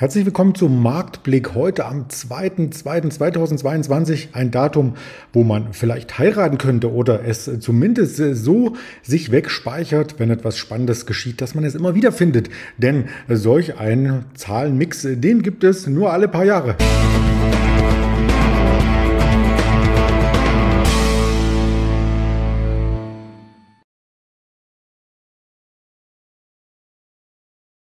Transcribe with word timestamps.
Herzlich 0.00 0.26
willkommen 0.26 0.54
zum 0.54 0.80
Marktblick 0.80 1.56
heute 1.56 1.84
am 1.84 2.06
2.2.2022. 2.06 4.28
Ein 4.32 4.52
Datum, 4.52 4.94
wo 5.32 5.42
man 5.42 5.72
vielleicht 5.72 6.20
heiraten 6.20 6.56
könnte 6.56 6.92
oder 6.92 7.24
es 7.24 7.50
zumindest 7.58 8.14
so 8.36 8.76
sich 9.02 9.32
wegspeichert, 9.32 10.20
wenn 10.20 10.30
etwas 10.30 10.56
Spannendes 10.56 11.04
geschieht, 11.04 11.40
dass 11.40 11.56
man 11.56 11.64
es 11.64 11.74
immer 11.74 11.96
wieder 11.96 12.12
findet. 12.12 12.48
Denn 12.76 13.06
solch 13.28 13.78
einen 13.78 14.26
Zahlenmix, 14.34 15.04
den 15.04 15.42
gibt 15.42 15.64
es 15.64 15.88
nur 15.88 16.12
alle 16.12 16.28
paar 16.28 16.44
Jahre. 16.44 16.76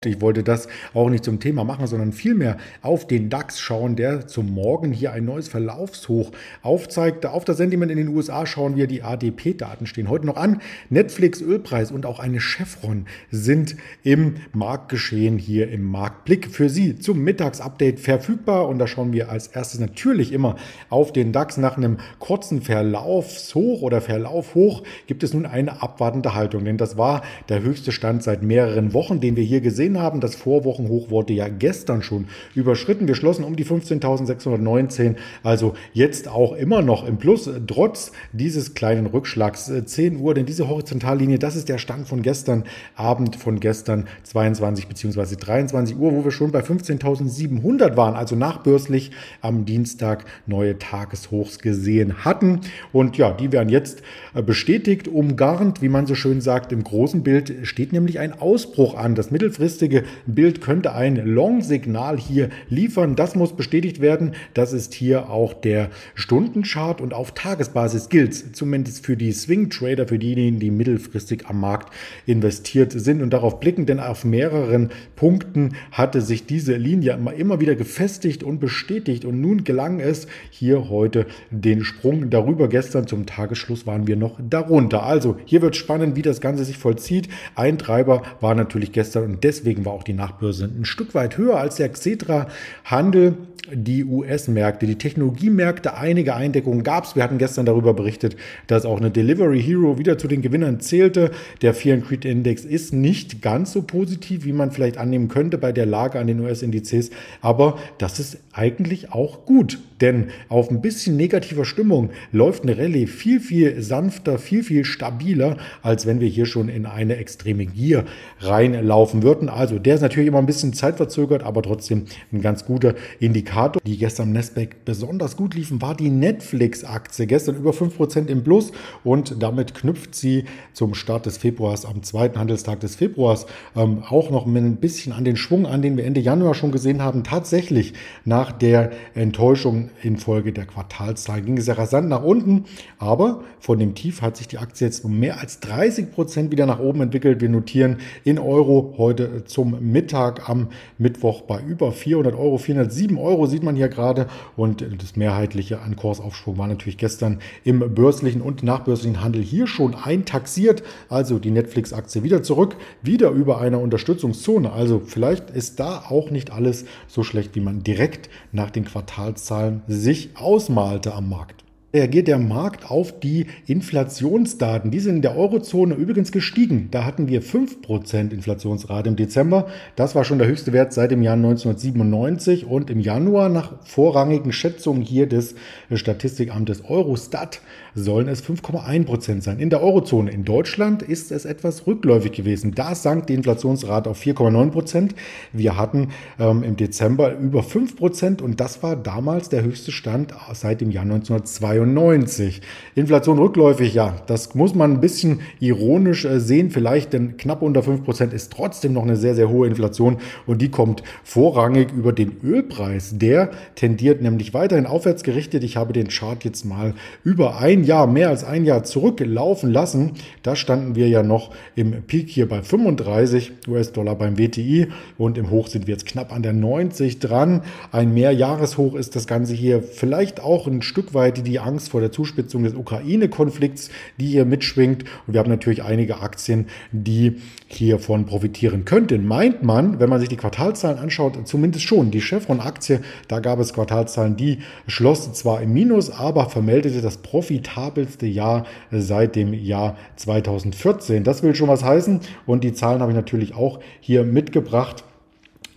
Ich 0.06 0.20
wollte 0.20 0.42
das 0.42 0.68
auch 0.92 1.10
nicht 1.10 1.24
zum 1.24 1.40
Thema 1.40 1.64
machen, 1.64 1.86
sondern 1.86 2.12
vielmehr 2.12 2.56
auf 2.82 3.06
den 3.06 3.30
DAX 3.30 3.60
schauen, 3.60 3.96
der 3.96 4.26
zum 4.26 4.52
Morgen 4.52 4.92
hier 4.92 5.12
ein 5.12 5.24
neues 5.24 5.48
Verlaufshoch 5.48 6.30
aufzeigte. 6.62 7.30
Auf 7.30 7.44
das 7.44 7.56
Sentiment 7.56 7.90
in 7.90 7.98
den 7.98 8.08
USA 8.08 8.46
schauen 8.46 8.76
wir, 8.76 8.86
die 8.86 9.02
ADP-Daten 9.02 9.86
stehen 9.86 10.08
heute 10.08 10.26
noch 10.26 10.36
an. 10.36 10.60
Netflix, 10.90 11.40
Ölpreis 11.40 11.90
und 11.90 12.06
auch 12.06 12.18
eine 12.18 12.40
Chevron 12.40 13.06
sind 13.30 13.76
im 14.02 14.36
Marktgeschehen 14.52 15.38
hier 15.38 15.70
im 15.70 15.84
Marktblick 15.84 16.48
für 16.50 16.68
Sie 16.68 16.98
zum 16.98 17.22
Mittagsupdate 17.22 18.00
verfügbar. 18.00 18.68
Und 18.68 18.78
da 18.78 18.86
schauen 18.86 19.12
wir 19.12 19.30
als 19.30 19.48
erstes 19.48 19.80
natürlich 19.80 20.32
immer 20.32 20.56
auf 20.90 21.12
den 21.12 21.32
DAX. 21.32 21.56
Nach 21.56 21.76
einem 21.76 21.98
kurzen 22.18 22.62
Verlaufshoch 22.62 23.82
oder 23.82 24.00
Verlaufhoch 24.00 24.82
gibt 25.06 25.22
es 25.22 25.34
nun 25.34 25.46
eine 25.46 25.82
abwartende 25.82 26.34
Haltung, 26.34 26.64
denn 26.64 26.76
das 26.76 26.96
war 26.96 27.22
der 27.48 27.62
höchste 27.62 27.92
Stand 27.92 28.22
seit 28.22 28.42
mehreren 28.42 28.92
Wochen, 28.92 29.20
den 29.20 29.36
wir 29.36 29.44
hier 29.44 29.60
gesehen 29.60 29.93
gesehen 29.94 30.02
haben, 30.02 30.20
das 30.20 30.34
Vorwochenhoch 30.34 31.10
wurde 31.10 31.32
ja 31.32 31.48
gestern 31.48 32.02
schon 32.02 32.26
überschritten. 32.54 33.06
Wir 33.06 33.14
schlossen 33.14 33.44
um 33.44 33.56
die 33.56 33.64
15.619, 33.64 35.16
also 35.42 35.74
jetzt 35.92 36.28
auch 36.28 36.54
immer 36.54 36.82
noch 36.82 37.06
im 37.06 37.18
Plus, 37.18 37.48
trotz 37.66 38.12
dieses 38.32 38.74
kleinen 38.74 39.06
Rückschlags. 39.06 39.72
10 39.84 40.20
Uhr, 40.20 40.34
denn 40.34 40.46
diese 40.46 40.68
Horizontallinie, 40.68 41.38
das 41.38 41.56
ist 41.56 41.68
der 41.68 41.78
Stand 41.78 42.08
von 42.08 42.22
gestern 42.22 42.64
Abend, 42.96 43.36
von 43.36 43.60
gestern 43.60 44.06
22 44.24 44.88
bzw. 44.88 45.36
23 45.36 45.96
Uhr, 45.96 46.12
wo 46.12 46.24
wir 46.24 46.30
schon 46.30 46.50
bei 46.50 46.60
15.700 46.60 47.96
waren, 47.96 48.14
also 48.14 48.36
nachbörslich 48.36 49.12
am 49.40 49.64
Dienstag 49.64 50.24
neue 50.46 50.78
Tageshochs 50.78 51.58
gesehen 51.60 52.24
hatten. 52.24 52.60
Und 52.92 53.16
ja, 53.16 53.32
die 53.32 53.52
werden 53.52 53.68
jetzt 53.68 54.02
bestätigt, 54.46 55.08
umgarnt, 55.08 55.82
wie 55.82 55.88
man 55.88 56.06
so 56.06 56.14
schön 56.14 56.40
sagt. 56.40 56.72
Im 56.72 56.84
großen 56.84 57.22
Bild 57.22 57.54
steht 57.62 57.92
nämlich 57.92 58.18
ein 58.18 58.32
Ausbruch 58.32 58.96
an. 58.96 59.14
Das 59.14 59.30
mittelfristige 59.30 59.83
kurzfristige 59.84 60.04
Bild 60.26 60.60
könnte 60.60 60.94
ein 60.94 61.16
Long-Signal 61.16 62.18
hier 62.18 62.48
liefern. 62.68 63.16
Das 63.16 63.34
muss 63.34 63.54
bestätigt 63.54 64.00
werden. 64.00 64.32
Das 64.54 64.72
ist 64.72 64.94
hier 64.94 65.30
auch 65.30 65.54
der 65.54 65.90
Stundenchart 66.14 67.00
und 67.00 67.14
auf 67.14 67.32
Tagesbasis 67.32 68.08
gilt 68.08 68.56
zumindest 68.56 69.04
für 69.04 69.16
die 69.16 69.32
Swing 69.32 69.70
Trader, 69.70 70.06
für 70.08 70.18
diejenigen, 70.18 70.58
die 70.58 70.70
mittelfristig 70.70 71.46
am 71.46 71.60
Markt 71.60 71.92
investiert 72.26 72.92
sind 72.92 73.22
und 73.22 73.30
darauf 73.30 73.60
blicken, 73.60 73.86
denn 73.86 74.00
auf 74.00 74.24
mehreren 74.24 74.90
Punkten 75.16 75.74
hatte 75.90 76.20
sich 76.20 76.46
diese 76.46 76.76
Linie 76.76 77.18
immer 77.36 77.60
wieder 77.60 77.74
gefestigt 77.74 78.42
und 78.42 78.60
bestätigt 78.60 79.24
und 79.24 79.40
nun 79.40 79.64
gelang 79.64 80.00
es 80.00 80.26
hier 80.50 80.88
heute 80.88 81.26
den 81.50 81.84
Sprung 81.84 82.30
darüber. 82.30 82.68
Gestern 82.68 83.06
zum 83.06 83.26
Tagesschluss 83.26 83.86
waren 83.86 84.06
wir 84.06 84.16
noch 84.16 84.38
darunter. 84.48 85.04
Also 85.04 85.36
hier 85.44 85.62
wird 85.62 85.76
spannend, 85.76 86.16
wie 86.16 86.22
das 86.22 86.40
Ganze 86.40 86.64
sich 86.64 86.78
vollzieht. 86.78 87.28
Ein 87.54 87.78
Treiber 87.78 88.22
war 88.40 88.54
natürlich 88.54 88.92
gestern 88.92 89.24
und 89.24 89.44
deswegen 89.44 89.73
Deswegen 89.74 89.86
war 89.86 89.94
auch 89.94 90.04
die 90.04 90.12
Nachbörse 90.12 90.66
ein 90.66 90.84
Stück 90.84 91.16
weit 91.16 91.36
höher 91.36 91.56
als 91.56 91.74
der 91.76 91.88
Xetra-Handel. 91.88 93.34
Die 93.72 94.04
US-Märkte, 94.04 94.86
die 94.86 94.98
Technologiemärkte, 94.98 95.96
einige 95.96 96.36
Eindeckungen 96.36 96.82
gab 96.82 97.04
es. 97.04 97.16
Wir 97.16 97.22
hatten 97.24 97.38
gestern 97.38 97.64
darüber 97.64 97.94
berichtet, 97.94 98.36
dass 98.66 98.84
auch 98.84 98.98
eine 98.98 99.10
Delivery 99.10 99.60
Hero 99.60 99.98
wieder 99.98 100.18
zu 100.18 100.28
den 100.28 100.42
Gewinnern 100.42 100.80
zählte. 100.80 101.30
Der 101.62 101.72
Fear 101.72 101.96
and 101.96 102.06
Creed 102.06 102.26
Index 102.26 102.66
ist 102.66 102.92
nicht 102.92 103.40
ganz 103.40 103.72
so 103.72 103.80
positiv, 103.80 104.44
wie 104.44 104.52
man 104.52 104.70
vielleicht 104.70 104.98
annehmen 104.98 105.28
könnte 105.28 105.56
bei 105.56 105.72
der 105.72 105.86
Lage 105.86 106.18
an 106.18 106.26
den 106.26 106.40
US-Indizes. 106.40 107.10
Aber 107.40 107.78
das 107.96 108.20
ist 108.20 108.38
eigentlich 108.52 109.12
auch 109.12 109.46
gut. 109.46 109.78
Denn 110.02 110.26
auf 110.50 110.70
ein 110.70 110.82
bisschen 110.82 111.16
negativer 111.16 111.64
Stimmung 111.64 112.10
läuft 112.32 112.64
eine 112.64 112.76
Rallye 112.76 113.06
viel, 113.06 113.40
viel 113.40 113.80
sanfter, 113.80 114.38
viel, 114.38 114.62
viel 114.62 114.84
stabiler, 114.84 115.56
als 115.82 116.04
wenn 116.04 116.20
wir 116.20 116.28
hier 116.28 116.44
schon 116.44 116.68
in 116.68 116.84
eine 116.84 117.16
extreme 117.16 117.64
Gier 117.64 118.04
reinlaufen 118.40 119.22
würden. 119.22 119.48
Also 119.54 119.78
der 119.78 119.94
ist 119.94 120.00
natürlich 120.00 120.28
immer 120.28 120.38
ein 120.38 120.46
bisschen 120.46 120.72
zeitverzögert, 120.72 121.42
aber 121.42 121.62
trotzdem 121.62 122.06
ein 122.32 122.40
ganz 122.40 122.64
guter 122.64 122.94
Indikator. 123.20 123.80
Die 123.86 123.96
gestern 123.96 124.28
im 124.28 124.32
Nasdaq 124.34 124.84
besonders 124.84 125.36
gut 125.36 125.54
liefen, 125.54 125.80
war 125.80 125.94
die 125.94 126.10
Netflix-Aktie. 126.10 127.26
Gestern 127.26 127.56
über 127.56 127.70
5% 127.70 128.26
im 128.26 128.42
Plus 128.42 128.72
und 129.04 129.42
damit 129.42 129.74
knüpft 129.74 130.14
sie 130.14 130.44
zum 130.72 130.94
Start 130.94 131.26
des 131.26 131.38
Februars, 131.38 131.84
am 131.84 132.02
zweiten 132.02 132.38
Handelstag 132.38 132.80
des 132.80 132.96
Februars, 132.96 133.46
ähm, 133.76 134.02
auch 134.08 134.30
noch 134.30 134.46
ein 134.46 134.76
bisschen 134.76 135.12
an 135.12 135.24
den 135.24 135.36
Schwung 135.36 135.66
an, 135.66 135.82
den 135.82 135.96
wir 135.96 136.04
Ende 136.04 136.20
Januar 136.20 136.54
schon 136.54 136.72
gesehen 136.72 137.02
haben. 137.02 137.22
Tatsächlich 137.22 137.94
nach 138.24 138.52
der 138.52 138.90
Enttäuschung 139.14 139.90
infolge 140.02 140.52
der 140.52 140.66
Quartalszahlen 140.66 141.44
ging 141.44 141.58
es 141.58 141.66
sehr 141.66 141.78
rasant 141.78 142.08
nach 142.08 142.22
unten, 142.22 142.64
aber 142.98 143.42
von 143.60 143.78
dem 143.78 143.94
Tief 143.94 144.22
hat 144.22 144.36
sich 144.36 144.48
die 144.48 144.58
Aktie 144.58 144.86
jetzt 144.86 145.04
um 145.04 145.18
mehr 145.18 145.40
als 145.40 145.60
30 145.60 146.12
Prozent 146.12 146.50
wieder 146.50 146.66
nach 146.66 146.80
oben 146.80 147.02
entwickelt. 147.02 147.40
Wir 147.40 147.48
notieren 147.48 147.98
in 148.24 148.38
Euro 148.38 148.94
heute 148.98 149.43
zum 149.44 149.76
Mittag 149.92 150.48
am 150.48 150.68
Mittwoch 150.98 151.42
bei 151.42 151.60
über 151.60 151.92
400 151.92 152.34
Euro, 152.34 152.58
407 152.58 153.18
Euro 153.18 153.46
sieht 153.46 153.62
man 153.62 153.76
hier 153.76 153.88
gerade 153.88 154.26
und 154.56 154.84
das 154.98 155.16
mehrheitliche 155.16 155.80
an 155.80 155.96
Kursaufschwung 155.96 156.58
war 156.58 156.66
natürlich 156.66 156.98
gestern 156.98 157.40
im 157.64 157.94
börslichen 157.94 158.40
und 158.40 158.62
nachbörslichen 158.62 159.22
Handel 159.22 159.42
hier 159.42 159.66
schon 159.66 159.94
eintaxiert. 159.94 160.82
Also 161.08 161.38
die 161.38 161.50
Netflix-Aktie 161.50 162.22
wieder 162.22 162.42
zurück, 162.42 162.76
wieder 163.02 163.30
über 163.30 163.60
einer 163.60 163.80
Unterstützungszone. 163.80 164.72
Also 164.72 165.00
vielleicht 165.04 165.50
ist 165.50 165.80
da 165.80 166.04
auch 166.08 166.30
nicht 166.30 166.50
alles 166.50 166.84
so 167.08 167.22
schlecht, 167.22 167.54
wie 167.54 167.60
man 167.60 167.82
direkt 167.82 168.30
nach 168.52 168.70
den 168.70 168.84
Quartalszahlen 168.84 169.82
sich 169.86 170.30
ausmalte 170.36 171.14
am 171.14 171.28
Markt 171.28 171.64
reagiert 171.94 172.26
der 172.26 172.38
Markt 172.38 172.90
auf 172.90 173.20
die 173.20 173.46
Inflationsdaten. 173.66 174.90
Die 174.90 174.98
sind 174.98 175.16
in 175.16 175.22
der 175.22 175.36
Eurozone 175.36 175.94
übrigens 175.94 176.32
gestiegen. 176.32 176.88
Da 176.90 177.04
hatten 177.04 177.28
wir 177.28 177.42
5% 177.42 178.32
Inflationsrate 178.32 179.08
im 179.08 179.16
Dezember. 179.16 179.68
Das 179.94 180.14
war 180.14 180.24
schon 180.24 180.38
der 180.38 180.48
höchste 180.48 180.72
Wert 180.72 180.92
seit 180.92 181.12
dem 181.12 181.22
Jahr 181.22 181.36
1997. 181.36 182.66
Und 182.66 182.90
im 182.90 182.98
Januar 182.98 183.48
nach 183.48 183.74
vorrangigen 183.84 184.52
Schätzungen 184.52 185.02
hier 185.02 185.28
des 185.28 185.54
Statistikamtes 185.94 186.84
Eurostat 186.88 187.60
sollen 187.94 188.26
es 188.26 188.42
5,1% 188.42 189.42
sein. 189.42 189.60
In 189.60 189.70
der 189.70 189.80
Eurozone, 189.80 190.30
in 190.32 190.44
Deutschland, 190.44 191.02
ist 191.02 191.30
es 191.30 191.44
etwas 191.44 191.86
rückläufig 191.86 192.32
gewesen. 192.32 192.74
Da 192.74 192.96
sank 192.96 193.28
die 193.28 193.34
Inflationsrate 193.34 194.10
auf 194.10 194.20
4,9%. 194.20 195.10
Wir 195.52 195.76
hatten 195.76 196.08
ähm, 196.40 196.64
im 196.64 196.76
Dezember 196.76 197.36
über 197.38 197.60
5% 197.60 198.42
und 198.42 198.58
das 198.58 198.82
war 198.82 198.96
damals 198.96 199.48
der 199.48 199.62
höchste 199.62 199.92
Stand 199.92 200.34
seit 200.54 200.80
dem 200.80 200.90
Jahr 200.90 201.04
1992. 201.04 201.83
93. 201.84 202.60
Inflation 202.94 203.38
rückläufig, 203.38 203.94
ja, 203.94 204.14
das 204.26 204.54
muss 204.54 204.74
man 204.74 204.92
ein 204.92 205.00
bisschen 205.00 205.40
ironisch 205.60 206.24
äh, 206.24 206.40
sehen, 206.40 206.70
vielleicht, 206.70 207.12
denn 207.12 207.36
knapp 207.36 207.62
unter 207.62 207.80
5% 207.80 208.32
ist 208.32 208.52
trotzdem 208.52 208.92
noch 208.92 209.02
eine 209.02 209.16
sehr, 209.16 209.34
sehr 209.34 209.48
hohe 209.48 209.66
Inflation 209.66 210.18
und 210.46 210.62
die 210.62 210.70
kommt 210.70 211.02
vorrangig 211.22 211.92
über 211.92 212.12
den 212.12 212.36
Ölpreis. 212.42 213.18
Der 213.18 213.50
tendiert 213.74 214.22
nämlich 214.22 214.54
weiterhin 214.54 214.86
aufwärts 214.86 215.22
gerichtet. 215.22 215.64
Ich 215.64 215.76
habe 215.76 215.92
den 215.92 216.08
Chart 216.08 216.44
jetzt 216.44 216.64
mal 216.64 216.94
über 217.24 217.58
ein 217.58 217.84
Jahr, 217.84 218.06
mehr 218.06 218.28
als 218.28 218.44
ein 218.44 218.64
Jahr 218.64 218.84
zurücklaufen 218.84 219.72
lassen. 219.72 220.12
Da 220.42 220.56
standen 220.56 220.94
wir 220.94 221.08
ja 221.08 221.22
noch 221.22 221.50
im 221.74 222.02
Peak 222.02 222.28
hier 222.28 222.48
bei 222.48 222.62
35 222.62 223.52
US-Dollar 223.68 224.14
beim 224.14 224.38
WTI 224.38 224.88
und 225.18 225.38
im 225.38 225.50
Hoch 225.50 225.68
sind 225.68 225.86
wir 225.86 225.94
jetzt 225.94 226.06
knapp 226.06 226.32
an 226.32 226.42
der 226.42 226.52
90 226.52 227.18
dran. 227.18 227.62
Ein 227.92 228.14
Mehrjahreshoch 228.14 228.94
ist 228.94 229.16
das 229.16 229.26
Ganze 229.26 229.54
hier 229.54 229.82
vielleicht 229.82 230.40
auch 230.40 230.66
ein 230.66 230.82
Stück 230.82 231.14
weit 231.14 231.46
die 231.46 231.58
Angst 231.58 231.73
Angst 231.74 231.90
vor 231.90 232.00
der 232.00 232.12
Zuspitzung 232.12 232.62
des 232.62 232.74
Ukraine-Konflikts, 232.74 233.90
die 234.20 234.28
hier 234.28 234.44
mitschwingt. 234.44 235.02
Und 235.26 235.34
wir 235.34 235.40
haben 235.40 235.50
natürlich 235.50 235.82
einige 235.82 236.20
Aktien, 236.20 236.66
die 236.92 237.40
hiervon 237.66 238.26
profitieren 238.26 238.84
könnten. 238.84 239.26
Meint 239.26 239.64
man, 239.64 239.98
wenn 239.98 240.08
man 240.08 240.20
sich 240.20 240.28
die 240.28 240.36
Quartalzahlen 240.36 240.98
anschaut, 240.98 241.36
zumindest 241.48 241.84
schon. 241.84 242.12
Die 242.12 242.20
Chevron-Aktie, 242.20 243.00
da 243.26 243.40
gab 243.40 243.58
es 243.58 243.72
Quartalzahlen, 243.72 244.36
die 244.36 244.58
schloss 244.86 245.32
zwar 245.32 245.62
im 245.62 245.72
Minus, 245.72 246.10
aber 246.10 246.48
vermeldete 246.48 247.02
das 247.02 247.16
profitabelste 247.16 248.26
Jahr 248.26 248.66
seit 248.92 249.34
dem 249.34 249.52
Jahr 249.52 249.96
2014. 250.14 251.24
Das 251.24 251.42
will 251.42 251.56
schon 251.56 251.68
was 251.68 251.82
heißen. 251.82 252.20
Und 252.46 252.62
die 252.62 252.72
Zahlen 252.72 253.00
habe 253.00 253.10
ich 253.10 253.16
natürlich 253.16 253.56
auch 253.56 253.80
hier 253.98 254.22
mitgebracht. 254.22 255.02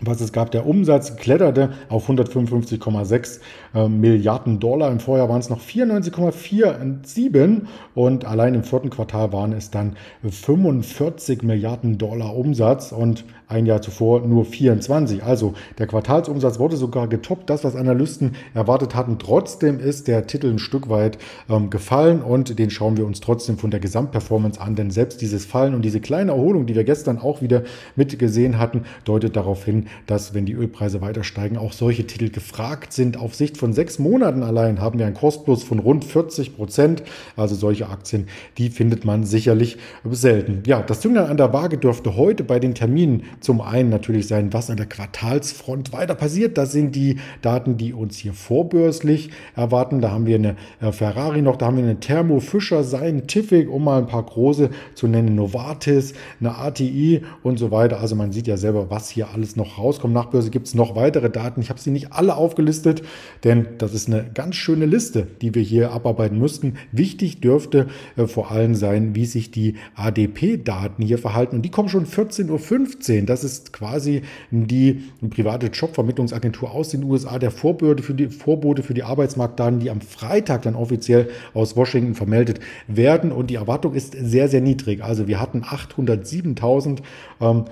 Was 0.01 0.21
es 0.21 0.31
gab. 0.31 0.51
Der 0.51 0.67
Umsatz 0.67 1.15
kletterte 1.15 1.71
auf 1.89 2.09
155,6 2.09 3.39
äh, 3.73 3.87
Milliarden 3.87 4.59
Dollar. 4.59 4.91
Im 4.91 4.99
Vorjahr 4.99 5.29
waren 5.29 5.39
es 5.39 5.49
noch 5.49 5.61
94,47 5.61 7.61
und 7.95 8.25
allein 8.25 8.53
im 8.53 8.63
vierten 8.63 8.89
Quartal 8.89 9.31
waren 9.33 9.53
es 9.53 9.71
dann 9.71 9.95
45 10.23 11.43
Milliarden 11.43 11.97
Dollar 11.97 12.35
Umsatz 12.35 12.91
und 12.91 13.23
ein 13.47 13.65
Jahr 13.65 13.81
zuvor 13.81 14.21
nur 14.21 14.45
24. 14.45 15.23
Also 15.23 15.53
der 15.77 15.87
Quartalsumsatz 15.87 16.59
wurde 16.59 16.75
sogar 16.75 17.07
getoppt, 17.07 17.49
das 17.49 17.63
was 17.63 17.75
Analysten 17.75 18.35
erwartet 18.53 18.93
hatten. 18.93 19.19
Trotzdem 19.19 19.79
ist 19.79 20.07
der 20.07 20.27
Titel 20.27 20.51
ein 20.51 20.59
Stück 20.59 20.89
weit 20.89 21.17
ähm, 21.49 21.69
gefallen 21.69 22.21
und 22.21 22.59
den 22.59 22.69
schauen 22.69 22.97
wir 22.97 23.05
uns 23.05 23.21
trotzdem 23.21 23.57
von 23.57 23.71
der 23.71 23.79
Gesamtperformance 23.79 24.59
an, 24.59 24.75
denn 24.75 24.91
selbst 24.91 25.21
dieses 25.21 25.45
Fallen 25.45 25.75
und 25.75 25.83
diese 25.83 26.01
kleine 26.01 26.31
Erholung, 26.31 26.65
die 26.65 26.75
wir 26.75 26.83
gestern 26.83 27.19
auch 27.19 27.41
wieder 27.41 27.63
mitgesehen 27.95 28.57
hatten, 28.57 28.83
deutet 29.05 29.35
darauf 29.35 29.63
hin, 29.63 29.87
dass 30.07 30.33
wenn 30.33 30.45
die 30.45 30.53
Ölpreise 30.53 31.01
weiter 31.01 31.23
steigen, 31.23 31.57
auch 31.57 31.71
solche 31.71 32.05
Titel 32.05 32.29
gefragt 32.29 32.91
sind. 32.91 33.17
Auf 33.17 33.33
Sicht 33.33 33.57
von 33.57 33.71
sechs 33.71 33.97
Monaten 33.97 34.43
allein 34.43 34.81
haben 34.81 34.99
wir 34.99 35.05
einen 35.05 35.15
Kursplus 35.15 35.63
von 35.63 35.79
rund 35.79 36.03
40 36.03 36.55
Prozent. 36.55 37.03
Also 37.37 37.55
solche 37.55 37.89
Aktien, 37.89 38.27
die 38.57 38.69
findet 38.69 39.05
man 39.05 39.23
sicherlich 39.23 39.77
selten. 40.09 40.63
Ja, 40.65 40.81
das 40.81 40.99
Zünglein 40.99 41.27
an 41.27 41.37
der 41.37 41.53
Waage 41.53 41.77
dürfte 41.77 42.17
heute 42.17 42.43
bei 42.43 42.59
den 42.59 42.75
Terminen 42.75 43.23
zum 43.39 43.61
einen 43.61 43.89
natürlich 43.89 44.27
sein, 44.27 44.53
was 44.53 44.69
an 44.69 44.77
der 44.77 44.85
Quartalsfront 44.85 45.93
weiter 45.93 46.15
passiert. 46.15 46.57
Das 46.57 46.71
sind 46.71 46.95
die 46.95 47.17
Daten, 47.41 47.77
die 47.77 47.93
uns 47.93 48.17
hier 48.17 48.33
vorbörslich 48.33 49.29
erwarten. 49.55 50.01
Da 50.01 50.11
haben 50.11 50.25
wir 50.25 50.35
eine 50.35 50.55
äh, 50.81 50.91
Ferrari 50.91 51.41
noch, 51.41 51.55
da 51.55 51.67
haben 51.67 51.77
wir 51.77 51.83
eine 51.83 51.99
Thermo 51.99 52.39
Fischer, 52.39 52.83
Scientific, 52.83 53.69
um 53.69 53.83
mal 53.83 53.99
ein 53.99 54.07
paar 54.07 54.23
große 54.23 54.69
zu 54.95 55.07
nennen, 55.07 55.35
Novartis, 55.35 56.13
eine 56.39 56.55
ATI 56.55 57.21
und 57.43 57.57
so 57.57 57.71
weiter. 57.71 57.99
Also 57.99 58.15
man 58.15 58.31
sieht 58.31 58.47
ja 58.47 58.57
selber, 58.57 58.89
was 58.89 59.09
hier 59.09 59.29
alles 59.33 59.55
noch 59.55 59.77
rauskommt. 59.77 60.13
Nach 60.13 60.27
Börse 60.27 60.49
gibt 60.49 60.67
es 60.67 60.75
noch 60.75 60.95
weitere 60.95 61.29
Daten. 61.29 61.61
Ich 61.61 61.69
habe 61.69 61.79
sie 61.79 61.91
nicht 61.91 62.13
alle 62.13 62.35
aufgelistet, 62.35 63.03
denn 63.43 63.67
das 63.77 63.93
ist 63.93 64.07
eine 64.07 64.25
ganz 64.33 64.55
schöne 64.55 64.85
Liste, 64.85 65.27
die 65.41 65.53
wir 65.53 65.61
hier 65.61 65.91
abarbeiten 65.91 66.39
müssten. 66.39 66.75
Wichtig 66.91 67.41
dürfte 67.41 67.87
äh, 68.15 68.27
vor 68.27 68.51
allem 68.51 68.75
sein, 68.75 69.15
wie 69.15 69.25
sich 69.25 69.51
die 69.51 69.75
ADP-Daten 69.95 71.03
hier 71.03 71.17
verhalten. 71.17 71.57
Und 71.57 71.61
die 71.63 71.71
kommen 71.71 71.89
schon 71.89 72.05
14.15 72.05 72.49
Uhr. 72.49 73.25
Das 73.27 73.43
ist 73.43 73.73
quasi 73.73 74.23
die 74.51 75.03
private 75.29 75.67
Jobvermittlungsagentur 75.67 76.71
aus 76.71 76.89
den 76.89 77.03
USA, 77.03 77.37
der 77.39 77.51
Vorbote 77.51 78.01
für 78.01 78.13
die, 78.13 78.27
Vorbote 78.27 78.83
für 78.83 78.93
die 78.93 79.03
Arbeitsmarktdaten, 79.03 79.79
die 79.79 79.89
am 79.89 80.01
Freitag 80.01 80.63
dann 80.63 80.75
offiziell 80.75 81.29
aus 81.53 81.75
Washington 81.75 82.15
vermeldet 82.15 82.59
werden. 82.87 83.31
Und 83.31 83.49
die 83.49 83.55
Erwartung 83.55 83.93
ist 83.93 84.13
sehr, 84.19 84.49
sehr 84.49 84.61
niedrig. 84.61 85.03
Also 85.03 85.27
wir 85.27 85.39
hatten 85.39 85.63
807.000 85.63 86.99
ähm, 87.41 87.65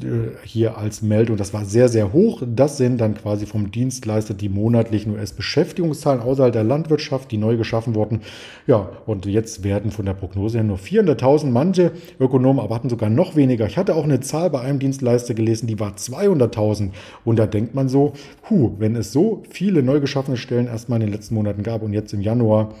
äh, 0.00 0.36
hier 0.44 0.76
als 0.76 1.02
Meldung. 1.02 1.36
Das 1.36 1.54
war 1.54 1.64
sehr, 1.64 1.88
sehr 1.88 2.12
hoch. 2.12 2.42
Das 2.46 2.76
sind 2.76 3.00
dann 3.00 3.14
quasi 3.14 3.46
vom 3.46 3.70
Dienstleister 3.70 4.34
die 4.34 4.48
monatlichen 4.48 5.12
US-Beschäftigungszahlen 5.12 6.20
außerhalb 6.20 6.52
der 6.52 6.64
Landwirtschaft, 6.64 7.30
die 7.30 7.38
neu 7.38 7.56
geschaffen 7.56 7.94
wurden. 7.94 8.20
Ja, 8.66 8.90
und 9.06 9.26
jetzt 9.26 9.64
werden 9.64 9.90
von 9.90 10.04
der 10.04 10.14
Prognose 10.14 10.58
her 10.58 10.64
nur 10.64 10.78
400.000. 10.78 11.46
Manche 11.46 11.92
Ökonomen 12.20 12.62
erwarten 12.62 12.88
sogar 12.88 13.10
noch 13.10 13.36
weniger. 13.36 13.66
Ich 13.66 13.78
hatte 13.78 13.94
auch 13.94 14.04
eine 14.04 14.20
Zahl 14.20 14.50
bei 14.50 14.60
einem 14.60 14.78
Dienstleister 14.78 14.91
gelesen, 14.98 15.66
die 15.66 15.80
war 15.80 15.94
200.000. 15.94 16.90
Und 17.24 17.38
da 17.38 17.46
denkt 17.46 17.74
man 17.74 17.88
so, 17.88 18.12
hu, 18.50 18.74
wenn 18.78 18.96
es 18.96 19.12
so 19.12 19.42
viele 19.50 19.82
neu 19.82 20.00
geschaffene 20.00 20.36
Stellen 20.36 20.66
erstmal 20.66 21.00
in 21.00 21.06
den 21.06 21.14
letzten 21.14 21.34
Monaten 21.34 21.62
gab 21.62 21.82
und 21.82 21.92
jetzt 21.92 22.12
im 22.12 22.20
Januar 22.20 22.74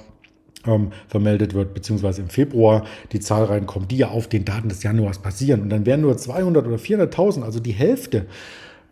ähm, 0.66 0.90
vermeldet 1.08 1.54
wird, 1.54 1.74
beziehungsweise 1.74 2.22
im 2.22 2.28
Februar 2.28 2.84
die 3.12 3.20
Zahl 3.20 3.44
reinkommt, 3.44 3.90
die 3.90 3.98
ja 3.98 4.08
auf 4.08 4.28
den 4.28 4.44
Daten 4.44 4.68
des 4.68 4.82
Januars 4.82 5.18
basieren. 5.18 5.62
Und 5.62 5.70
dann 5.70 5.86
wären 5.86 6.00
nur 6.00 6.16
200 6.16 6.66
oder 6.66 6.76
400.000, 6.76 7.42
also 7.42 7.60
die 7.60 7.72
Hälfte 7.72 8.26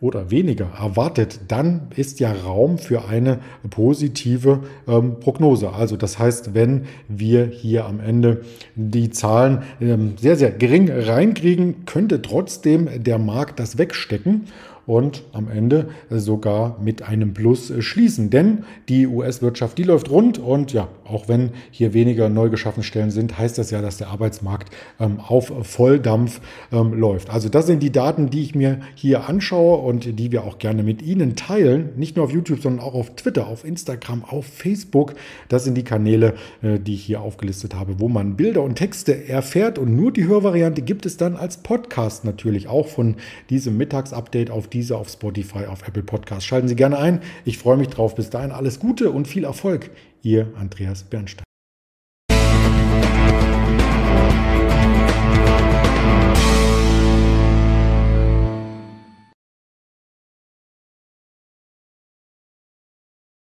oder 0.01 0.31
weniger 0.31 0.71
erwartet, 0.77 1.41
dann 1.47 1.87
ist 1.95 2.19
ja 2.19 2.31
Raum 2.33 2.79
für 2.79 3.07
eine 3.07 3.39
positive 3.69 4.61
ähm, 4.87 5.19
Prognose. 5.19 5.71
Also 5.71 5.95
das 5.95 6.17
heißt, 6.17 6.55
wenn 6.55 6.85
wir 7.07 7.45
hier 7.45 7.85
am 7.85 7.99
Ende 7.99 8.41
die 8.75 9.11
Zahlen 9.11 9.61
ähm, 9.79 10.13
sehr, 10.19 10.35
sehr 10.35 10.49
gering 10.49 10.89
reinkriegen, 10.91 11.85
könnte 11.85 12.21
trotzdem 12.23 12.89
der 13.03 13.19
Markt 13.19 13.59
das 13.59 13.77
wegstecken 13.77 14.47
und 14.85 15.23
am 15.33 15.49
Ende 15.49 15.89
sogar 16.09 16.77
mit 16.81 17.03
einem 17.03 17.33
Plus 17.33 17.71
schließen. 17.79 18.29
Denn 18.29 18.63
die 18.89 19.07
US-Wirtschaft, 19.07 19.77
die 19.77 19.83
läuft 19.83 20.09
rund 20.09 20.39
und 20.39 20.73
ja, 20.73 20.87
auch 21.05 21.27
wenn 21.27 21.51
hier 21.71 21.93
weniger 21.93 22.29
neu 22.29 22.49
geschaffene 22.49 22.83
Stellen 22.83 23.11
sind, 23.11 23.37
heißt 23.37 23.57
das 23.57 23.71
ja, 23.71 23.81
dass 23.81 23.97
der 23.97 24.09
Arbeitsmarkt 24.09 24.73
ähm, 24.99 25.19
auf 25.19 25.51
Volldampf 25.63 26.41
ähm, 26.71 26.93
läuft. 26.93 27.29
Also 27.29 27.49
das 27.49 27.67
sind 27.67 27.83
die 27.83 27.91
Daten, 27.91 28.29
die 28.29 28.41
ich 28.43 28.55
mir 28.55 28.79
hier 28.95 29.27
anschaue 29.27 29.77
und 29.77 30.19
die 30.19 30.31
wir 30.31 30.43
auch 30.43 30.57
gerne 30.59 30.83
mit 30.83 31.01
Ihnen 31.01 31.35
teilen. 31.35 31.89
Nicht 31.95 32.15
nur 32.15 32.25
auf 32.25 32.31
YouTube, 32.31 32.61
sondern 32.61 32.85
auch 32.85 32.93
auf 32.93 33.15
Twitter, 33.15 33.47
auf 33.47 33.65
Instagram, 33.65 34.23
auf 34.23 34.45
Facebook. 34.45 35.13
Das 35.49 35.63
sind 35.63 35.75
die 35.75 35.83
Kanäle, 35.83 36.33
äh, 36.61 36.79
die 36.79 36.95
ich 36.95 37.03
hier 37.03 37.21
aufgelistet 37.21 37.75
habe, 37.75 37.99
wo 37.99 38.07
man 38.07 38.35
Bilder 38.35 38.63
und 38.63 38.75
Texte 38.75 39.27
erfährt. 39.27 39.77
Und 39.77 39.95
nur 39.95 40.11
die 40.11 40.27
Hörvariante 40.27 40.81
gibt 40.81 41.05
es 41.05 41.17
dann 41.17 41.35
als 41.35 41.57
Podcast 41.57 42.25
natürlich 42.25 42.67
auch 42.67 42.87
von 42.87 43.15
diesem 43.49 43.77
Mittagsupdate 43.77 44.49
auf 44.49 44.67
diese 44.73 44.97
auf 44.97 45.09
Spotify, 45.09 45.65
auf 45.65 45.87
Apple 45.87 46.03
Podcast. 46.03 46.45
Schalten 46.45 46.67
Sie 46.67 46.75
gerne 46.75 46.97
ein. 46.97 47.21
Ich 47.45 47.57
freue 47.57 47.77
mich 47.77 47.89
drauf. 47.89 48.15
Bis 48.15 48.29
dahin 48.29 48.51
alles 48.51 48.79
Gute 48.79 49.11
und 49.11 49.27
viel 49.27 49.43
Erfolg. 49.43 49.91
Ihr 50.21 50.47
Andreas 50.57 51.03
Bernstein. 51.03 51.50